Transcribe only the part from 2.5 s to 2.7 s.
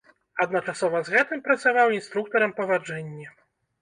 па